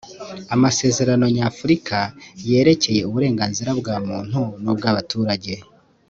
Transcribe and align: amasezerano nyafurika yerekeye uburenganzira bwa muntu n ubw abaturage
amasezerano 0.55 1.25
nyafurika 1.35 1.97
yerekeye 2.49 3.01
uburenganzira 3.05 3.69
bwa 3.79 3.95
muntu 4.07 4.39
n 4.61 4.63
ubw 4.71 4.83
abaturage 4.91 5.53